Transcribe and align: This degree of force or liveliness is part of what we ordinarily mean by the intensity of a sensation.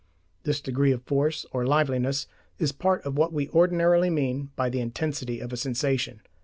This 0.45 0.61
degree 0.61 0.91
of 0.93 1.03
force 1.03 1.45
or 1.51 1.63
liveliness 1.63 2.25
is 2.57 2.71
part 2.71 3.05
of 3.05 3.19
what 3.19 3.31
we 3.31 3.49
ordinarily 3.49 4.09
mean 4.09 4.49
by 4.55 4.67
the 4.67 4.81
intensity 4.81 5.39
of 5.39 5.53
a 5.53 5.57
sensation. 5.57 6.21